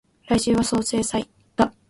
[0.27, 1.71] 来週は相生祭だ